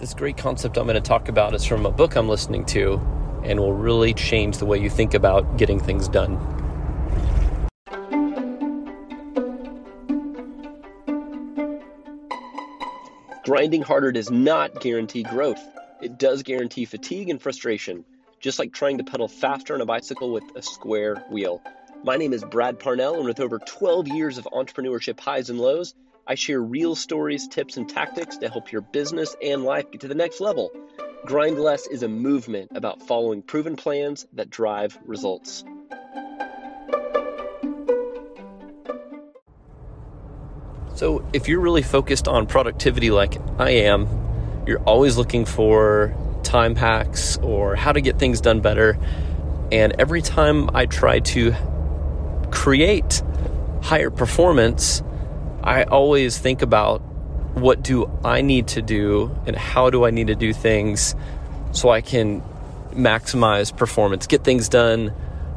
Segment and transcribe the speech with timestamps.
[0.00, 2.94] this great concept I'm going to talk about is from a book I'm listening to
[3.44, 6.38] and will really change the way you think about getting things done.
[13.44, 15.60] Grinding harder does not guarantee growth.
[16.00, 18.04] It does guarantee fatigue and frustration,
[18.38, 21.60] just like trying to pedal faster on a bicycle with a square wheel.
[22.04, 25.94] My name is Brad Parnell, and with over 12 years of entrepreneurship highs and lows,
[26.30, 30.06] I share real stories, tips, and tactics to help your business and life get to
[30.06, 30.70] the next level.
[31.26, 35.64] Grind Less is a movement about following proven plans that drive results.
[40.94, 44.06] So, if you're really focused on productivity like I am,
[44.68, 48.96] you're always looking for time hacks or how to get things done better.
[49.72, 51.56] And every time I try to
[52.52, 53.20] create
[53.82, 55.02] higher performance,
[55.62, 57.00] I always think about
[57.54, 61.14] what do I need to do and how do I need to do things
[61.72, 62.42] so I can
[62.92, 65.12] maximize performance, get things done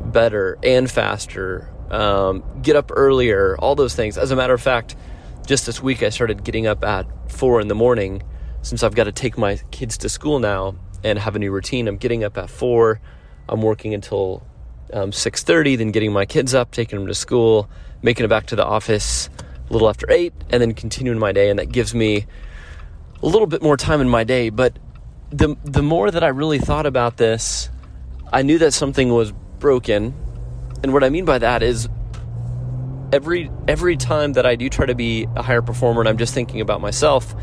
[0.00, 4.16] better and faster, um, get up earlier, all those things.
[4.16, 4.96] As a matter of fact,
[5.46, 8.22] just this week I started getting up at four in the morning
[8.62, 11.88] since I've got to take my kids to school now and have a new routine.
[11.88, 13.00] I'm getting up at four.
[13.48, 14.42] I'm working until
[14.92, 17.68] um, 6.30 then getting my kids up taking them to school
[18.00, 19.28] making it back to the office
[19.68, 22.26] a little after 8 and then continuing my day and that gives me
[23.22, 24.50] a little bit more time in my day.
[24.50, 24.78] But
[25.30, 27.70] the the more that I really thought about this
[28.32, 30.14] I knew that something was broken.
[30.82, 31.88] And what I mean by that is
[33.12, 36.34] every every time that I do try to be a higher performer and I'm just
[36.34, 37.34] thinking about myself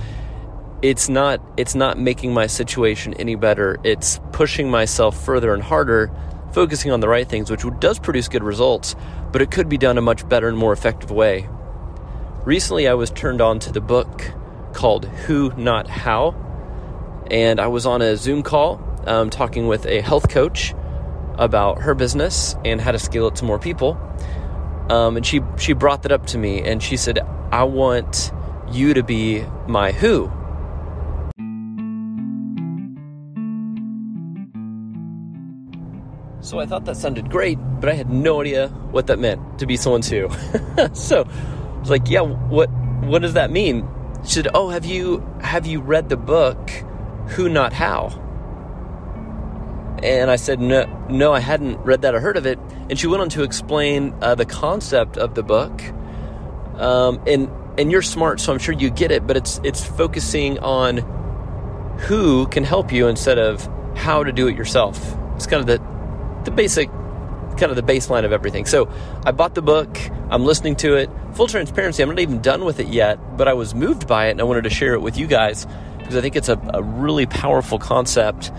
[0.81, 3.79] it's not it's not making my situation any better.
[3.83, 6.11] It's pushing myself further and harder
[6.53, 8.95] focusing on the right things, which does produce good results,
[9.31, 11.49] but it could be done a much better and more effective way.
[12.45, 14.31] Recently, I was turned on to the book
[14.71, 16.35] called Who Not How,
[17.31, 20.75] and I was on a Zoom call um, talking with a health coach
[21.39, 23.97] about her business and how to scale it to more people.
[24.91, 27.17] Um, and she she brought that up to me, and she said,
[27.51, 28.31] "I want
[28.71, 30.31] you to be my who."
[36.41, 39.65] So I thought that sounded great, but I had no idea what that meant to
[39.65, 40.29] be someone's who.
[40.93, 41.27] so
[41.89, 42.69] like, yeah, what
[43.01, 43.87] what does that mean?
[44.23, 46.69] She said, Oh, have you have you read the book
[47.29, 48.21] Who Not How?
[50.03, 52.59] And I said, No, no, I hadn't read that or heard of it.
[52.89, 55.81] And she went on to explain uh, the concept of the book.
[56.75, 59.27] Um, and and you're smart, so I'm sure you get it.
[59.27, 60.97] But it's it's focusing on
[61.99, 64.99] who can help you instead of how to do it yourself.
[65.35, 65.81] It's kind of the
[66.43, 66.89] the basic
[67.57, 68.65] kind of the baseline of everything.
[68.65, 68.91] So
[69.25, 69.97] I bought the book,
[70.29, 71.09] I'm listening to it.
[71.33, 74.31] Full transparency, I'm not even done with it yet, but I was moved by it
[74.31, 75.67] and I wanted to share it with you guys
[75.97, 78.51] because I think it's a, a really powerful concept.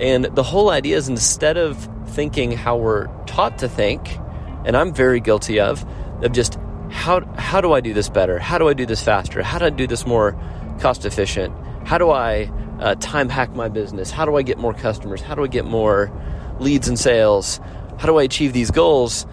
[0.00, 4.18] And the whole idea is instead of thinking how we're taught to think,
[4.64, 5.84] and I'm very guilty of,
[6.22, 6.58] of just
[6.90, 8.38] how, how do I do this better?
[8.38, 9.42] How do I do this faster?
[9.42, 10.38] How do I do this more
[10.78, 11.54] cost efficient?
[11.84, 14.10] How do I uh, time hack my business?
[14.10, 15.20] How do I get more customers?
[15.20, 16.12] How do I get more
[16.60, 17.60] leads and sales?
[18.02, 19.26] How do I achieve these goals?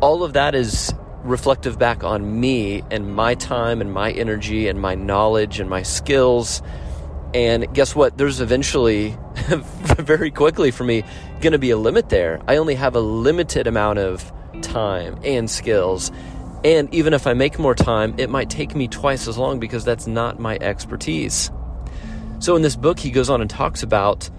[0.00, 4.80] All of that is reflective back on me and my time and my energy and
[4.80, 6.62] my knowledge and my skills.
[7.34, 8.16] And guess what?
[8.16, 9.14] There's eventually,
[9.98, 11.04] very quickly for me,
[11.42, 12.40] going to be a limit there.
[12.48, 14.32] I only have a limited amount of
[14.62, 16.10] time and skills.
[16.64, 19.84] And even if I make more time, it might take me twice as long because
[19.84, 21.50] that's not my expertise.
[22.38, 24.30] So in this book, he goes on and talks about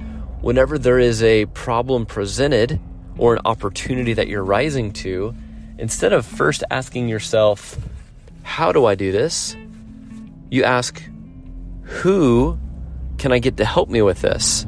[0.42, 2.80] whenever there is a problem presented
[3.20, 5.36] or an opportunity that you're rising to,
[5.78, 7.78] instead of first asking yourself,
[8.42, 9.56] How do I do this?
[10.50, 11.04] you ask,
[11.84, 12.58] Who
[13.18, 14.64] can I get to help me with this?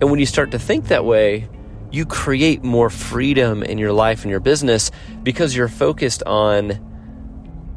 [0.00, 1.48] And when you start to think that way,
[1.90, 4.90] you create more freedom in your life and your business
[5.22, 6.80] because you're focused on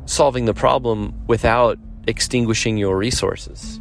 [0.06, 3.80] solving the problem without extinguishing your resources.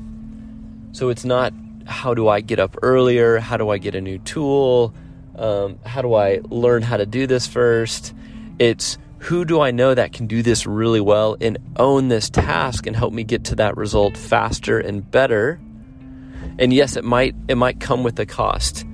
[0.93, 1.53] So it's not
[1.87, 3.39] how do I get up earlier?
[3.39, 4.95] How do I get a new tool?
[5.37, 8.15] Um, how do I learn how to do this first?
[8.59, 12.87] It's who do I know that can do this really well and own this task
[12.87, 15.61] and help me get to that result faster and better?
[16.59, 18.87] And yes, it might it might come with a cost.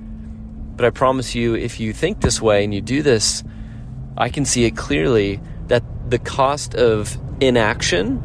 [0.75, 3.43] But I promise you if you think this way and you do this,
[4.17, 8.21] I can see it clearly that the cost of inaction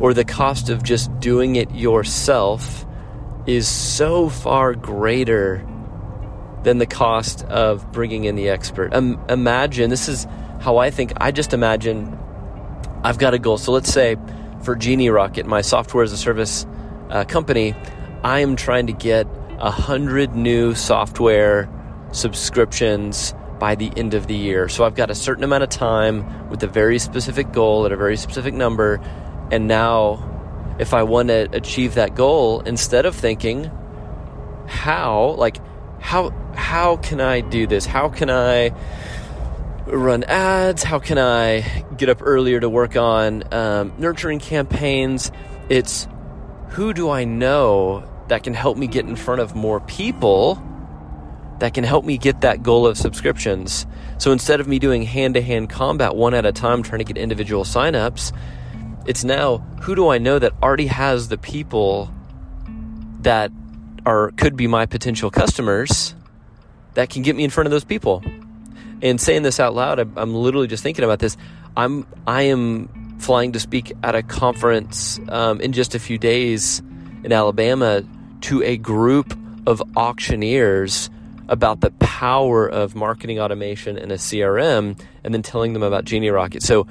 [0.00, 2.86] or the cost of just doing it yourself
[3.46, 5.66] is so far greater
[6.64, 8.92] than the cost of bringing in the expert.
[8.92, 10.26] Um, imagine, this is
[10.60, 12.18] how I think, I just imagine
[13.04, 13.58] I've got a goal.
[13.58, 14.16] So let's say
[14.62, 16.66] for Genie Rocket, my software as a service
[17.10, 17.74] uh, company,
[18.22, 19.26] I am trying to get
[19.58, 21.68] a hundred new software
[22.12, 24.68] subscriptions by the end of the year.
[24.68, 27.96] So I've got a certain amount of time with a very specific goal at a
[27.96, 29.00] very specific number.
[29.52, 33.70] And now, if I want to achieve that goal, instead of thinking,
[34.66, 35.58] how, like,
[36.00, 37.86] how, how can I do this?
[37.86, 38.72] How can I
[39.86, 40.82] run ads?
[40.82, 41.60] How can I
[41.96, 45.30] get up earlier to work on um, nurturing campaigns?
[45.68, 46.08] It's
[46.70, 50.62] who do I know that can help me get in front of more people
[51.58, 53.86] that can help me get that goal of subscriptions.
[54.18, 57.04] So instead of me doing hand to hand combat one at a time trying to
[57.04, 58.36] get individual signups,
[59.06, 62.10] it's now who do I know that already has the people
[63.20, 63.52] that
[64.06, 66.14] are could be my potential customers
[66.94, 68.22] that can get me in front of those people.
[69.02, 71.36] And saying this out loud, I'm literally just thinking about this.
[71.76, 72.88] I'm I am
[73.18, 76.82] flying to speak at a conference um, in just a few days
[77.22, 78.04] in Alabama
[78.42, 79.36] to a group
[79.66, 81.10] of auctioneers
[81.48, 86.30] about the power of marketing automation and a CRM and then telling them about Genie
[86.30, 86.62] Rocket.
[86.62, 86.86] So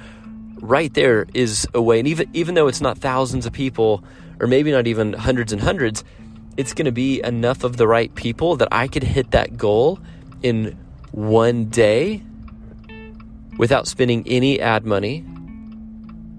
[0.60, 4.02] right there is a way and even even though it's not thousands of people
[4.40, 6.04] or maybe not even hundreds and hundreds,
[6.56, 9.98] it's going to be enough of the right people that I could hit that goal
[10.42, 10.76] in
[11.12, 12.22] one day
[13.58, 15.24] without spending any ad money,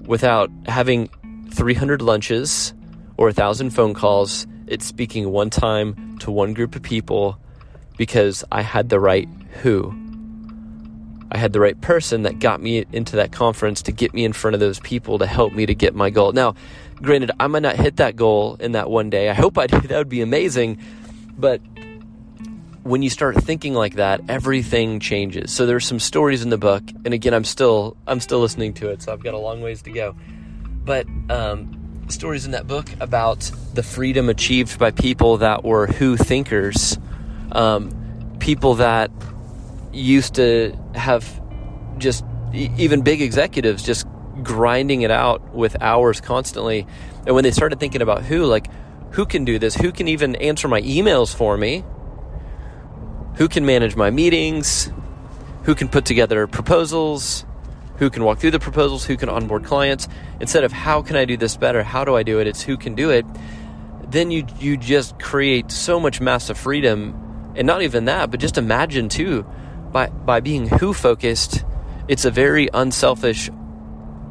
[0.06, 1.10] without having
[1.52, 2.74] 300 lunches
[3.18, 4.48] or a thousand phone calls.
[4.68, 7.40] It's speaking one time to one group of people
[7.98, 9.30] because I had the right
[9.62, 9.94] who.
[11.32, 14.34] I had the right person that got me into that conference to get me in
[14.34, 16.32] front of those people to help me to get my goal.
[16.32, 16.56] Now,
[17.02, 19.30] granted, I might not hit that goal in that one day.
[19.30, 19.80] I hope I do.
[19.88, 20.80] That would be amazing.
[21.38, 21.62] But
[22.84, 25.52] when you start thinking like that, everything changes.
[25.52, 28.90] So there's some stories in the book, and again, I'm still I'm still listening to
[28.90, 30.16] it, so I've got a long ways to go.
[30.84, 33.40] But um, stories in that book about
[33.74, 36.98] the freedom achieved by people that were who thinkers
[37.52, 37.92] um,
[38.40, 39.12] people that
[39.92, 41.42] used to have
[41.98, 44.06] just even big executives just
[44.44, 46.88] grinding it out with hours constantly.
[47.26, 48.68] And when they started thinking about who, like,
[49.12, 49.76] who can do this?
[49.76, 51.84] Who can even answer my emails for me?
[53.36, 54.92] Who can manage my meetings?
[55.64, 57.46] Who can put together proposals?
[57.98, 59.06] Who can walk through the proposals?
[59.06, 60.08] Who can onboard clients?
[60.40, 61.82] Instead of how can I do this better?
[61.84, 62.48] How do I do it?
[62.48, 63.26] It's who can do it.
[64.08, 68.58] Then you you just create so much massive freedom and not even that, but just
[68.58, 69.46] imagine too,
[69.92, 71.64] by, by being who focused,
[72.08, 73.50] it's a very unselfish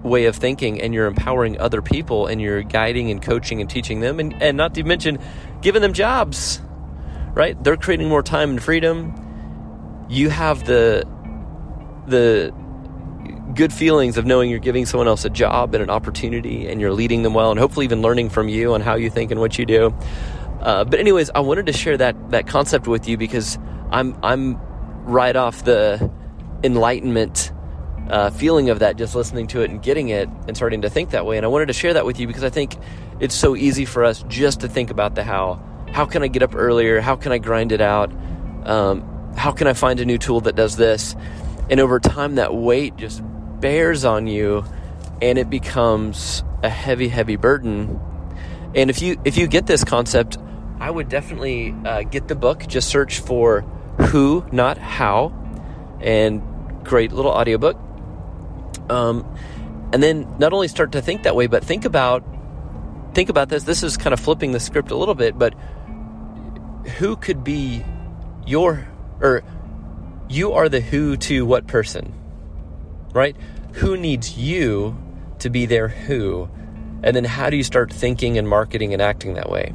[0.05, 4.01] way of thinking and you're empowering other people and you're guiding and coaching and teaching
[4.01, 5.19] them and, and not to mention
[5.63, 6.61] giving them jobs
[7.35, 7.63] right?
[7.63, 9.13] They're creating more time and freedom.
[10.09, 11.05] You have the
[12.07, 12.55] the
[13.55, 16.93] good feelings of knowing you're giving someone else a job and an opportunity and you're
[16.93, 19.59] leading them well and hopefully even learning from you on how you think and what
[19.59, 19.95] you do.
[20.61, 23.59] Uh, but anyways, I wanted to share that that concept with you because
[23.91, 24.59] I'm I'm
[25.05, 26.11] right off the
[26.63, 27.53] enlightenment
[28.09, 31.11] uh, feeling of that just listening to it and getting it and starting to think
[31.11, 31.37] that way.
[31.37, 32.77] And I wanted to share that with you because I think
[33.21, 35.63] it's so easy for us just to think about the how.
[35.93, 37.01] How can I get up earlier?
[37.01, 38.13] How can I grind it out?
[38.65, 41.15] Um, how can I find a new tool that does this?
[41.71, 43.23] And over time, that weight just
[43.61, 44.65] bears on you,
[45.23, 48.01] and it becomes a heavy, heavy burden.
[48.75, 50.37] And if you if you get this concept,
[50.81, 52.67] I would definitely uh, get the book.
[52.67, 53.63] Just search for
[54.11, 55.33] Who, Not How,
[56.01, 56.43] and
[56.85, 57.79] great little audiobook.
[58.91, 59.25] Um,
[59.93, 62.25] and then not only start to think that way, but think about
[63.15, 63.65] think about this.
[63.65, 65.55] This is kind of flipping the script a little bit, but
[66.99, 67.85] who could be
[68.47, 68.87] your
[69.21, 69.43] or
[70.29, 72.13] you are the who to what person,
[73.13, 73.37] right?
[73.75, 74.97] Who needs you
[75.39, 76.49] to be their who?
[77.03, 79.73] And then how do you start thinking and marketing and acting that way?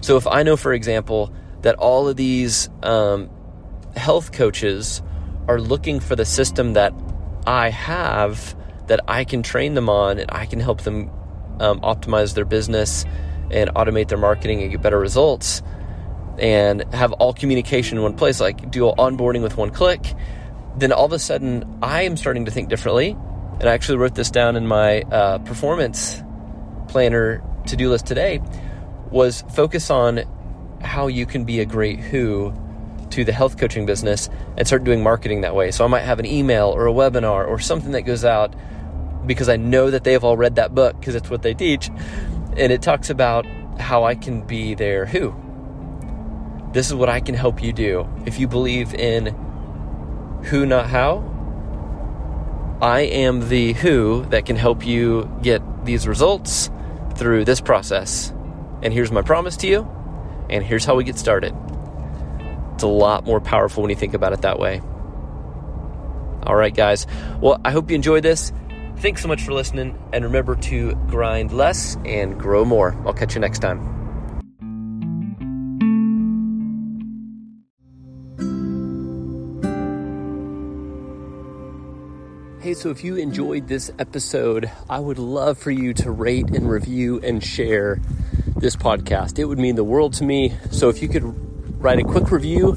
[0.00, 3.30] So if I know, for example, that all of these um,
[3.96, 5.02] health coaches
[5.48, 6.92] are looking for the system that
[7.48, 8.54] I have
[8.88, 11.10] that I can train them on and I can help them
[11.60, 13.06] um, optimize their business
[13.50, 15.62] and automate their marketing and get better results
[16.38, 20.14] and have all communication in one place, like do onboarding with one click,
[20.76, 23.16] then all of a sudden I am starting to think differently.
[23.60, 26.22] And I actually wrote this down in my uh, performance
[26.88, 28.42] planner to do list today
[29.10, 30.20] was focus on
[30.82, 32.52] how you can be a great who
[33.18, 35.72] to the health coaching business and start doing marketing that way.
[35.72, 38.54] So I might have an email or a webinar or something that goes out
[39.26, 41.88] because I know that they've all read that book because it's what they teach.
[42.56, 43.44] And it talks about
[43.80, 45.34] how I can be their who.
[46.72, 48.08] This is what I can help you do.
[48.24, 49.34] If you believe in
[50.44, 51.24] who, not how,
[52.80, 56.70] I am the who that can help you get these results
[57.16, 58.32] through this process
[58.80, 59.88] And here's my promise to you,
[60.48, 61.52] and here's how we get started.
[62.78, 64.80] It's a lot more powerful when you think about it that way.
[66.44, 67.08] All right, guys.
[67.40, 68.52] Well, I hope you enjoyed this.
[68.98, 72.96] Thanks so much for listening, and remember to grind less and grow more.
[73.04, 73.80] I'll catch you next time.
[82.60, 86.70] Hey, so if you enjoyed this episode, I would love for you to rate and
[86.70, 88.00] review and share
[88.54, 89.40] this podcast.
[89.40, 90.54] It would mean the world to me.
[90.70, 91.47] So if you could
[91.78, 92.76] write a quick review,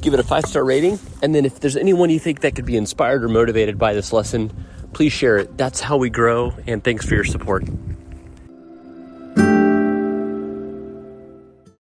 [0.00, 2.66] give it a five star rating, and then if there's anyone you think that could
[2.66, 4.52] be inspired or motivated by this lesson,
[4.92, 5.56] please share it.
[5.56, 7.64] That's how we grow, and thanks for your support.